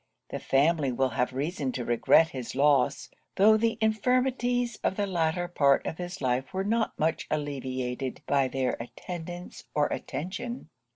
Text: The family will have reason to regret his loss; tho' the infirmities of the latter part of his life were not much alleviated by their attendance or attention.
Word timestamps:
The 0.31 0.39
family 0.39 0.91
will 0.91 1.09
have 1.09 1.31
reason 1.31 1.71
to 1.73 1.85
regret 1.85 2.29
his 2.29 2.55
loss; 2.55 3.11
tho' 3.35 3.55
the 3.55 3.77
infirmities 3.79 4.77
of 4.83 4.95
the 4.97 5.05
latter 5.05 5.47
part 5.47 5.85
of 5.85 5.99
his 5.99 6.21
life 6.21 6.55
were 6.55 6.63
not 6.63 6.97
much 6.97 7.27
alleviated 7.29 8.23
by 8.25 8.47
their 8.47 8.75
attendance 8.79 9.65
or 9.75 9.85
attention. 9.89 10.69